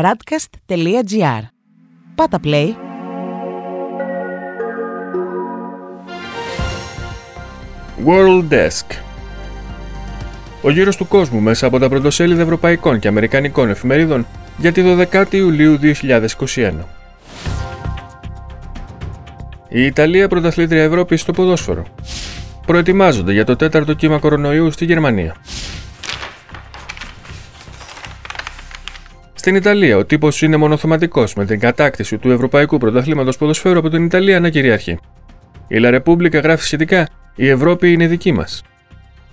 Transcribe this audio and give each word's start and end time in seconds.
radcast.gr. 0.00 1.42
Πάτα 2.14 2.40
play. 2.44 2.68
World 8.06 8.48
Desk 8.50 8.86
Ο 10.62 10.70
γύρος 10.70 10.96
του 10.96 11.08
κόσμου 11.08 11.40
μέσα 11.40 11.66
από 11.66 11.78
τα 11.78 11.88
πρωτοσέλιδα 11.88 12.42
ευρωπαϊκών 12.42 12.98
και 12.98 13.08
αμερικανικών 13.08 13.70
εφημερίδων 13.70 14.26
για 14.56 14.72
τη 14.72 14.82
12η 14.84 15.34
Ιουλίου 15.34 15.78
2021. 15.82 16.72
Η 19.68 19.84
Ιταλία 19.84 20.28
πρωταθλήτρια 20.28 20.82
Ευρώπης 20.82 21.20
στο 21.20 21.32
ποδόσφαιρο. 21.32 21.84
Προετοιμάζονται 22.66 23.32
για 23.32 23.44
το 23.44 23.56
τέταρτο 23.56 23.94
κύμα 23.94 24.18
κορονοϊού 24.18 24.70
στη 24.70 24.84
Γερμανία. 24.84 25.36
Στην 29.42 29.54
Ιταλία, 29.54 29.96
ο 29.96 30.04
τύπος 30.04 30.42
είναι 30.42 30.56
μονοθεματικός 30.56 31.34
με 31.34 31.44
την 31.44 31.60
κατάκτηση 31.60 32.18
του 32.18 32.30
Ευρωπαϊκού 32.30 32.78
Πρωταθλήματος 32.78 33.36
Ποδοσφαίρου 33.36 33.78
από 33.78 33.88
την 33.88 34.04
Ιταλία 34.04 34.40
να 34.40 34.48
κυριαρχεί. 34.48 34.98
Η 35.68 35.78
Λα 35.78 35.90
Ρεπούμπλικα 35.90 36.38
γράφει 36.38 36.64
σχετικά: 36.64 37.08
Η 37.34 37.48
Ευρώπη 37.48 37.92
είναι 37.92 38.06
δική 38.06 38.32
μας. 38.32 38.62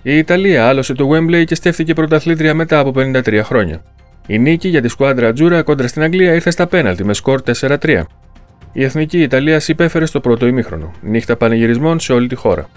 Η 0.02 0.18
Ιταλία 0.18 0.68
άλωσε 0.68 0.94
το 0.94 1.10
Wembley 1.12 1.44
και 1.44 1.54
στέφθηκε 1.54 1.94
πρωταθλήτρια 1.94 2.54
μετά 2.54 2.78
από 2.78 2.92
53 2.96 3.40
χρόνια. 3.42 3.82
Η 4.26 4.38
νίκη 4.38 4.68
για 4.68 4.82
τη 4.82 4.88
σκουάντρα 4.88 5.32
Τζούρα 5.32 5.62
κόντρα 5.62 5.88
στην 5.88 6.02
Αγγλία 6.02 6.34
ήρθε 6.34 6.50
στα 6.50 6.66
πέναλτι 6.66 7.04
με 7.04 7.14
σκορ 7.14 7.42
4-3. 7.60 8.02
Η 8.72 8.84
εθνική 8.84 9.22
Ιταλία 9.22 9.62
υπέφερε 9.66 10.06
στο 10.06 10.20
πρώτο 10.20 10.46
ημίχρονο, 10.46 10.92
νύχτα 11.00 11.36
πανηγυρισμών 11.36 12.00
σε 12.00 12.12
όλη 12.12 12.26
τη 12.26 12.34
χώρα. 12.34 12.68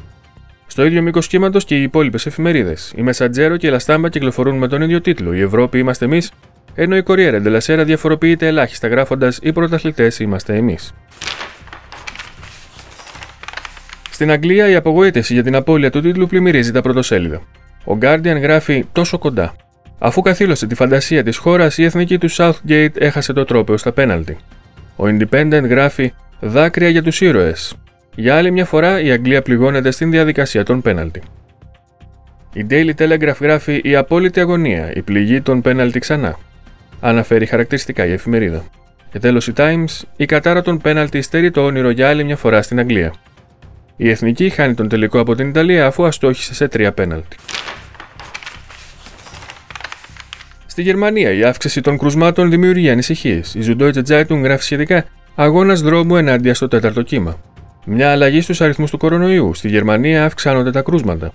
Στο 0.68 0.86
ίδιο 0.86 1.02
μήκος 1.02 1.28
κύματος 1.28 1.66
και 1.66 1.76
οι 1.76 1.82
υπόλοιπες 1.82 2.26
εφημερίδες. 2.26 2.94
Η 2.96 3.02
Μεσαντζέρο 3.02 3.58
και 3.58 3.68
η 3.68 3.70
Λαστάμπα 3.70 4.10
κυκλοφορούν 4.10 4.58
με 4.58 4.68
τον 4.68 4.82
ίδιο 4.82 5.02
τίτλο: 5.02 5.34
Η 5.34 5.42
Ευρώπη 5.42 5.78
είμαστε 5.78 6.06
εμείς, 6.06 6.32
ενώ 6.76 6.98
η 6.98 7.04
Κοριέρα 7.04 7.40
Ντελασέρα 7.40 7.84
διαφοροποιείται 7.84 8.48
ελάχιστα 8.48 8.88
γράφοντας: 8.88 9.40
Οι 9.42 9.52
πρωταθλητές 9.52 10.20
είμαστε 10.20 10.56
εμείς. 10.56 10.94
Στην 14.12 14.32
Αγγλία, 14.32 14.70
η 14.70 14.76
απογοήτευση 14.76 15.34
για 15.34 15.44
την 15.44 15.56
απώλεια 15.56 15.90
του 15.90 16.02
τίτλου 16.02 16.28
πλημμυρίζει 16.28 16.72
τα 16.72 16.82
πρωτοσέλιδα. 16.82 17.42
Ο 17.86 17.98
Guardian 18.02 18.38
γράφει 18.42 18.86
τόσο 18.92 19.18
κοντά. 19.18 19.56
Αφού 20.00 20.22
καθήλωσε 20.22 20.68
τη 20.68 20.76
φαντασία 20.76 21.24
της 21.24 21.38
χώρας, 21.38 21.78
η 21.78 21.84
εθνική 21.84 22.18
του 22.18 22.32
Southgate 22.32 22.98
έχασε 22.98 23.34
το 23.34 23.44
τρόπαιο 23.44 23.78
στα 23.78 23.92
πέναλτι. 23.92 24.38
Ο 24.96 25.04
Independent 25.06 25.64
γράφει 25.64 26.14
δάκρυα 26.40 26.90
για 26.90 27.04
τους 27.04 27.22
ήρωες. 27.22 27.76
Για 28.16 28.36
άλλη 28.36 28.52
μια 28.52 28.66
φορά, 28.66 29.02
η 29.02 29.12
Αγγλία 29.12 29.42
πληγώνεται 29.42 29.92
στην 29.92 30.12
διαδικασία 30.12 30.64
των 30.64 30.82
πέναλτι. 30.82 31.22
Η 32.54 32.66
Daily 32.70 32.92
Telegraph 32.98 33.40
γράφει 33.42 33.82
η 33.84 33.96
απόλυτη 33.96 34.40
αγωνία, 34.40 34.92
η 34.94 35.02
πληγή 35.02 35.42
των 35.42 35.62
πέναλτι 35.62 36.00
ξανά. 36.00 36.38
Αναφέρει 37.06 37.46
χαρακτηριστικά 37.46 38.06
η 38.06 38.12
εφημερίδα. 38.12 38.64
Και 39.12 39.20
τέλος 39.20 39.48
η 39.48 39.54
Times, 39.58 40.02
η 40.16 40.26
κατάρα 40.26 40.62
των 40.62 40.78
πέναλτι 40.78 41.22
στερεί 41.22 41.52
το 41.52 41.66
όνειρο 41.66 41.90
για 41.90 42.10
άλλη 42.10 42.24
μια 42.24 42.38
φορά 42.38 42.62
στην 42.62 42.80
Αγγλία. 42.80 43.14
Η 43.96 44.10
εθνική 44.10 44.50
χάνει 44.50 44.74
τον 44.74 44.88
τελικό 44.88 45.20
από 45.20 45.36
την 45.36 45.50
Ιταλία 45.50 45.86
αφού 45.86 46.06
αστόχησε 46.06 46.54
σε 46.54 46.68
τρία 46.68 46.92
πέναλτι. 46.92 47.36
Στη 50.66 50.82
Γερμανία, 50.82 51.32
η 51.32 51.44
αύξηση 51.44 51.82
των 51.82 51.98
κρουσμάτων 51.98 52.50
δημιουργεί 52.50 52.90
ανησυχίες. 52.90 53.56
Η 53.56 53.60
Süddeutsche 53.68 54.04
Zeitung 54.08 54.42
γράφει 54.44 54.64
σχετικά 54.64 55.06
αγώνας 55.36 55.82
δρόμου 55.82 56.16
ενάντια 56.16 56.54
στο 56.54 56.68
τέταρτο 56.68 57.02
κύμα. 57.02 57.40
Μια 57.86 58.12
αλλαγή 58.12 58.42
στους 58.42 58.62
αριθμούς 58.62 58.92
του 58.92 58.98
κορονοϊού. 58.98 59.54
Στη 59.54 59.68
Γερμανία 59.68 60.26
αυξάνονται 60.26 60.72
τα 60.72 60.82
κρούσματα. 60.82 61.34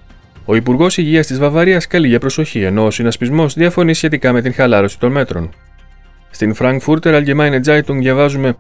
Ο 0.50 0.54
Υπουργός 0.54 0.98
Υγείας 0.98 1.26
της 1.26 1.38
Βαβαρίας 1.38 1.86
καλεί 1.86 2.08
για 2.08 2.18
προσοχή, 2.18 2.62
ενώ 2.62 2.84
ο 2.84 2.90
συνασπισμός 2.90 3.54
διαφωνεί 3.54 3.94
σχετικά 3.94 4.32
με 4.32 4.42
την 4.42 4.54
χαλάρωση 4.54 4.98
των 4.98 5.12
μέτρων. 5.12 5.50
Στην 6.30 6.54
Frankfurter 6.58 7.00
Allgemeine 7.00 7.60
Zeitung 7.64 7.96
διαβάζουμε 7.98 8.56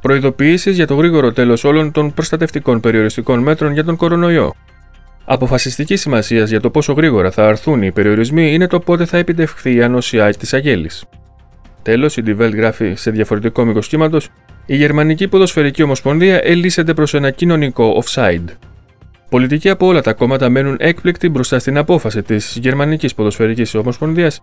προειδοποιήσει 0.00 0.70
για 0.70 0.86
το 0.86 0.94
γρήγορο 0.94 1.32
τέλος 1.32 1.64
όλων 1.64 1.92
των 1.92 2.14
προστατευτικών 2.14 2.80
περιοριστικών 2.80 3.42
μέτρων 3.42 3.72
για 3.72 3.84
τον 3.84 3.96
κορονοϊό. 3.96 4.54
Αποφασιστική 5.24 5.96
σημασία 5.96 6.44
για 6.44 6.60
το 6.60 6.70
πόσο 6.70 6.92
γρήγορα 6.92 7.30
θα 7.30 7.46
αρθούν 7.46 7.82
οι 7.82 7.92
περιορισμοί 7.92 8.52
είναι 8.52 8.66
το 8.66 8.80
πότε 8.80 9.04
θα 9.04 9.18
επιτευχθεί 9.18 9.74
η 9.74 9.82
ανοσία 9.82 10.32
της 10.32 10.54
Αγέλης. 10.54 11.04
Τέλος, 11.82 12.16
η 12.16 12.22
Die 12.26 12.40
Welt 12.40 12.54
γράφει 12.54 12.94
σε 12.94 13.10
διαφορετικό 13.10 13.64
μήκος 13.64 13.88
κύματος: 13.88 14.28
Η 14.66 14.76
Γερμανική 14.76 15.28
Ποδοσφαιρική 15.28 15.82
Ομοσπονδία 15.82 16.40
ελίσσεται 16.42 16.94
προς 16.94 17.14
ένα 17.14 17.30
κοινωνικό 17.30 18.02
offside. 18.04 18.44
Πολιτικοί 19.28 19.68
από 19.68 19.86
όλα 19.86 20.00
τα 20.00 20.12
κόμματα 20.12 20.48
μένουν 20.48 20.76
έκπληκτοι 20.80 21.28
μπροστά 21.28 21.58
στην 21.58 21.76
απόφαση 21.76 22.22
της 22.22 22.58
Γερμανικής 22.60 23.14
Ποδοσφαιρικής 23.14 23.74
Ομοσπονδίας 23.74 24.40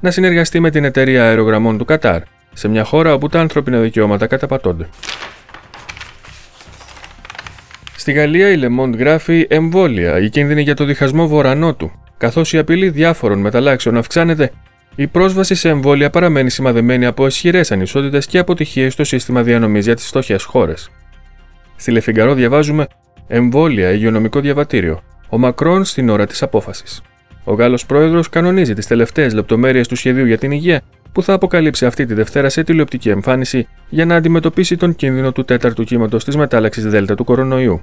να 0.00 0.10
συνεργαστεί 0.10 0.60
με 0.60 0.70
την 0.70 0.84
εταιρεία 0.84 1.24
αερογραμμών 1.24 1.78
του 1.78 1.84
Κατάρ, 1.84 2.22
σε 2.52 2.68
μια 2.68 2.84
χώρα 2.84 3.12
όπου 3.12 3.28
τα 3.28 3.40
ανθρώπινα 3.40 3.78
δικαιώματα 3.78 4.26
καταπατώνται. 4.26 4.88
Στη 7.96 8.12
Γαλλία 8.12 8.50
η 8.50 8.60
Le 8.62 8.80
Monde 8.80 8.96
γράφει 8.98 9.46
εμβόλια, 9.50 10.18
η 10.18 10.28
κίνδυνη 10.28 10.62
για 10.62 10.74
το 10.74 10.84
διχασμό 10.84 11.28
βορανότου. 11.28 11.90
Καθώς 12.18 12.52
η 12.52 12.58
απειλή 12.58 12.90
διάφορων 12.90 13.38
μεταλλάξεων 13.38 13.96
αυξάνεται, 13.96 14.52
η 14.94 15.06
πρόσβαση 15.06 15.54
σε 15.54 15.68
εμβόλια 15.68 16.10
παραμένει 16.10 16.50
σημαδεμένη 16.50 17.06
από 17.06 17.26
ισχυρές 17.26 17.72
ανισότητες 17.72 18.26
και 18.26 18.38
αποτυχίες 18.38 18.92
στο 18.92 19.04
σύστημα 19.04 19.42
διανομής 19.42 19.84
για 19.84 19.94
τις 19.94 20.06
φτωχές 20.06 20.44
χώρες. 20.44 20.90
Στη 21.76 21.90
Λεφιγκαρό 21.90 22.34
διαβάζουμε 22.34 22.86
Εμβόλια, 23.30 23.90
υγειονομικό 23.90 24.40
διαβατήριο. 24.40 25.00
Ο 25.28 25.38
Μακρόν 25.38 25.84
στην 25.84 26.08
ώρα 26.08 26.26
της 26.26 26.42
απόφασης. 26.42 27.02
Ο 27.44 27.54
Γάλλος 27.54 27.86
πρόεδρος 27.86 28.28
κανονίζει 28.28 28.74
τις 28.74 28.86
τελευταίες 28.86 29.34
λεπτομέρειες 29.34 29.88
του 29.88 29.96
σχεδίου 29.96 30.26
για 30.26 30.38
την 30.38 30.50
υγεία 30.50 30.80
που 31.12 31.22
θα 31.22 31.32
αποκαλύψει 31.32 31.86
αυτή 31.86 32.06
τη 32.06 32.14
Δευτέρα 32.14 32.48
σε 32.48 32.62
τηλεοπτική 32.62 33.08
εμφάνιση 33.08 33.68
για 33.88 34.04
να 34.04 34.14
αντιμετωπίσει 34.14 34.76
τον 34.76 34.94
κίνδυνο 34.94 35.32
του 35.32 35.44
τέταρτου 35.44 35.84
κύματος 35.84 36.24
της 36.24 36.36
μετάλλαξης 36.36 36.86
Δέλτα 36.86 37.14
του 37.14 37.24
κορονοϊού. 37.24 37.82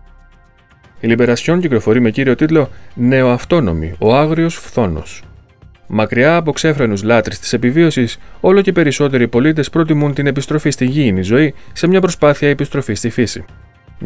Η 0.99 1.07
Λιμπερασιόν 1.07 1.59
κυκλοφορεί 1.59 1.99
με 1.99 2.11
κύριο 2.11 2.35
τίτλο 2.35 2.69
Νεοαυτόνομη, 2.93 3.95
ο 3.99 4.15
άγριος 4.15 4.55
φθόνος. 4.55 5.23
Μακριά 5.87 6.35
από 6.35 6.51
ξέφρενους 6.51 7.03
λάτρε 7.03 7.35
της 7.35 7.53
επιβίωσης, 7.53 8.17
όλο 8.39 8.61
και 8.61 8.71
περισσότεροι 8.71 9.27
πολίτες 9.27 9.69
προτιμούν 9.69 10.13
την 10.13 10.27
επιστροφή 10.27 10.69
στη 10.69 10.85
γήινη 10.85 11.21
ζωή 11.21 11.53
σε 11.73 11.87
μια 11.87 12.01
προσπάθεια 12.01 12.49
επιστροφής 12.49 12.97
στη 12.97 13.09
φύση. 13.09 13.45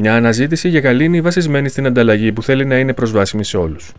Μια 0.01 0.15
αναζήτηση 0.15 0.69
για 0.69 0.79
γαλήνη 0.79 1.21
βασισμένη 1.21 1.69
στην 1.69 1.85
ανταλλαγή 1.85 2.31
που 2.31 2.43
θέλει 2.43 2.65
να 2.65 2.77
είναι 2.77 2.93
προσβάσιμη 2.93 3.43
σε 3.43 3.57
όλους. 3.57 3.91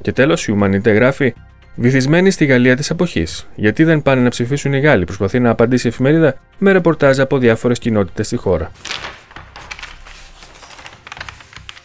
Και 0.00 0.12
τέλος, 0.12 0.46
η 0.46 0.52
Ουμανιτέ 0.52 0.90
γράφει 0.90 1.34
Βυθισμένη 1.74 2.30
στη 2.30 2.44
Γαλλία 2.44 2.76
της 2.76 2.90
εποχής. 2.90 3.48
Γιατί 3.54 3.84
δεν 3.84 4.02
πάνε 4.02 4.20
να 4.20 4.28
ψηφίσουν 4.28 4.72
οι 4.72 4.80
Γάλλοι, 4.80 5.04
προσπαθεί 5.04 5.40
να 5.40 5.50
απαντήσει 5.50 5.86
η 5.86 5.90
εφημερίδα 5.90 6.34
με 6.58 6.72
ρεπορτάζ 6.72 7.20
από 7.20 7.38
διάφορες 7.38 7.78
κοινότητες 7.78 8.26
στη 8.26 8.36
χώρα. 8.36 8.70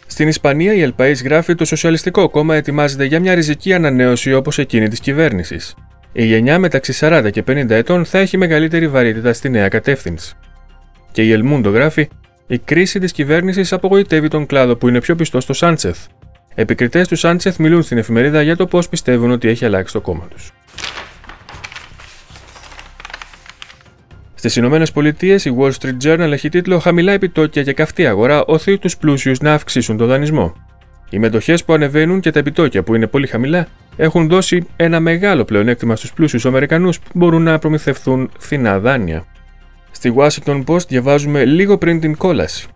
Στην 0.06 0.28
Ισπανία, 0.28 0.74
η 0.74 0.82
Ελπαή 0.82 1.14
γράφει 1.14 1.56
το 1.56 1.66
Σοσιαλιστικό 1.66 2.30
Κόμμα 2.30 2.56
ετοιμάζεται 2.56 3.06
για 3.06 3.20
μια 3.20 3.36
ριζική 3.36 3.74
ανανέωση 3.74 4.34
όπως 4.34 4.58
εκείνη 4.58 4.88
της 4.88 5.00
κυβέρνησης. 5.00 5.76
Η 6.12 6.26
γενιά 6.26 6.60
μεταξύ 6.60 6.94
40 7.00 7.30
και 7.32 7.44
50 7.48 7.70
ετών 7.70 8.06
θα 8.06 8.20
έχει 8.20 8.38
μεγαλύτερη 8.38 8.88
βαρύτητα 8.88 9.34
στη 9.34 9.50
νέα 9.50 9.68
κατεύθυνση. 9.68 10.34
Και 11.12 11.24
η 11.24 11.32
Ελμούντο 11.32 11.70
γράφει 11.70 12.10
η 12.48 12.58
κρίση 12.58 13.00
της 13.00 13.12
κυβέρνησης 13.12 13.74
απογοητεύει 13.74 14.28
τον 14.28 14.46
κλάδο 14.46 14.76
που 14.76 14.88
είναι 14.88 15.00
πιο 15.00 15.16
πιστό 15.16 15.40
στο 15.40 15.54
Σάντσεθ. 15.54 16.06
Επικριτές 16.56 17.08
του 17.08 17.16
Σάντσεθ 17.16 17.58
μιλούν 17.58 17.82
στην 17.82 17.98
εφημερίδα 17.98 18.42
για 18.42 18.56
το 18.56 18.66
πώς 18.66 18.90
πιστεύουν 18.90 19.32
ότι 19.32 19.48
έχει 19.48 19.66
αλλάξει 19.66 19.94
το 19.94 20.02
κόμμα 20.02 20.28
τους. 20.28 20.52
Στις 24.34 24.56
Ηνωμένες 24.56 24.92
Πολιτείες, 24.92 25.46
η 25.46 25.56
Wall 25.60 25.72
Street 25.72 25.98
Journal 26.04 26.32
έχει 26.32 26.50
τίτλο 26.50 26.80
Χαμηλά 26.80 27.12
επιτόκια 27.12 27.64
και 27.64 27.74
καυτή 27.74 28.08
αγορά 28.08 28.44
οθεί 28.46 28.78
τους 28.78 28.98
πλούσιους 28.98 29.40
να 29.40 29.54
αυξήσουν 29.54 29.98
τον 29.98 30.08
δανεισμό. 30.08 30.54
Οι 31.10 31.20
μετοχές 31.20 31.64
που 31.64 31.74
ανεβαίνουν 31.74 32.20
και 32.20 32.32
τα 32.32 32.40
επιτόκια 32.40 32.84
που 32.84 32.96
είναι 32.96 33.08
πολύ 33.08 33.28
χαμηλά 33.28 33.68
έχουν 33.96 34.28
δώσει 34.28 34.68
ένα 34.76 35.00
μεγάλο 35.00 35.46
πλεονέκτημα 35.46 35.96
στους 35.96 36.14
πλούσιους 36.14 36.46
Αμερικανούς 36.46 37.00
που 37.00 37.10
μπορούν 37.14 37.44
να 37.44 37.60
προμηθευθούν 37.60 38.32
φθηνά 38.38 38.80
δάνεια. 38.80 39.26
Στη 39.92 40.14
Washington 40.18 40.64
Post 40.66 40.88
διαβάζουμε 40.88 41.46
λίγο 41.46 41.78
πριν 41.78 42.00
την 42.00 42.18
κόλαση. 42.18 42.68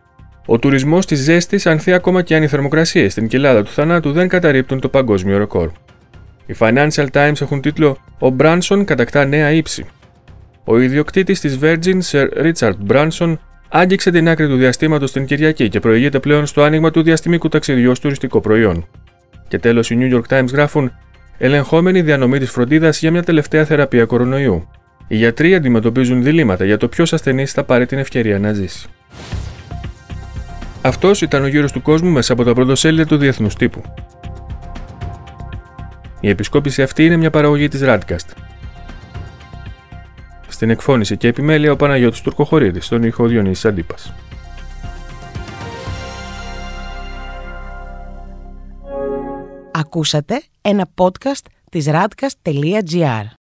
Ο 0.46 0.60
τουρισμός 0.60 1.06
της 1.06 1.20
ζέστης 1.20 1.66
ανθεί 1.66 1.94
ακόμα 1.94 2.22
και 2.22 2.36
αν 2.36 2.44
οι 2.44 2.48
θερμοκρασίες 2.48 3.12
στην 3.12 3.28
κοιλάδα 3.28 3.64
του 3.64 3.72
θανάτου 3.72 4.12
δεν 4.12 4.28
καταρρύπτουν 4.28 4.80
το 4.80 4.90
παγκόσμιο 4.90 5.38
ρεκόρ. 5.38 5.72
Οι 6.46 6.56
Financial 6.60 7.08
Times 7.12 7.42
έχουν 7.42 7.62
τίτλο 7.62 7.98
Ο 8.20 8.30
Μπράνσον 8.30 8.86
κατακτά 8.86 9.26
νέα 9.26 9.52
ύψη. 9.52 9.86
Ο 10.64 10.80
ιδιοκτήτης 10.80 11.40
της 11.40 11.60
Virgin, 11.62 12.00
Sir 12.12 12.28
Richard 12.44 12.76
Branson, 12.88 13.36
άγγιξε 13.70 14.12
την 14.12 14.30
άκρη 14.30 14.48
του 14.48 14.56
διαστήματος 14.56 15.12
την 15.12 15.26
Κυριακή 15.26 15.70
και 15.70 15.80
προηγείται 15.80 16.20
πλέον 16.20 16.46
στο 16.46 16.62
άνοιγμα 16.62 16.92
του 16.92 17.02
διαστημικού 17.02 17.50
ταξιδιού 17.50 17.92
ως 17.92 18.00
τουριστικό 18.00 18.40
προϊόν. 18.42 18.88
Και 19.48 19.60
τέλος, 19.60 19.90
οι 19.90 19.98
New 20.00 20.16
York 20.16 20.40
Times 20.40 20.52
γράφουν 20.52 20.92
Ελεγχόμενη 21.38 22.02
διανομή 22.02 22.40
της 22.40 22.52
φροντίδας 22.52 23.00
για 23.00 23.12
μια 23.12 23.24
τελευταία 23.24 23.66
θεραπεία 23.66 24.06
κορονοϊού. 24.06 24.68
Οι 25.08 25.16
γιατροί 25.16 25.56
αντιμετωπίζουν 25.56 26.24
διλήμματα 26.24 26.66
για 26.66 26.78
το 26.78 26.88
ποιος 26.88 27.14
ασθενής 27.14 27.52
θα 27.52 27.64
πάρει 27.64 27.86
την 27.86 27.98
ευκαιρία 27.98 28.40
να 28.40 28.54
ζήσει. 28.54 28.88
Αυτός 30.82 31.22
ήταν 31.22 31.44
ο 31.44 31.48
γύρος 31.48 31.72
του 31.72 31.82
κόσμου 31.82 32.10
μέσα 32.10 32.34
από 32.34 32.44
τα 32.44 32.54
πρωτοσέλιδα 32.54 33.06
του 33.06 33.18
Διεθνούς 33.18 33.56
Τύπου. 33.56 33.82
Η 36.20 36.30
επισκόπηση 36.30 36.82
αυτή 36.82 37.06
είναι 37.06 37.18
μια 37.18 37.30
παραγωγή 37.30 37.68
της 37.68 37.82
Radcast. 37.84 38.30
Στην 40.48 40.70
εκφώνηση 40.70 41.18
και 41.18 41.28
επιμέλεια 41.28 41.72
ο 41.72 41.76
Παναγιώτης 41.76 42.22
Τουρκοχωρίδης, 42.22 42.86
στον 42.86 43.04
ήχο 43.04 43.28
Διονύσης 43.28 43.66
Αντίπας. 43.66 44.14
Ακούσατε 49.72 50.42
ένα 50.62 50.88
podcast 50.96 51.46
της 51.72 51.88
radcast.gr. 51.90 53.45